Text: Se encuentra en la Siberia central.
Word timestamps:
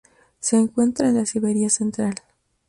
Se 0.39 0.57
encuentra 0.57 1.09
en 1.09 1.17
la 1.17 1.27
Siberia 1.27 1.69
central. 1.69 2.15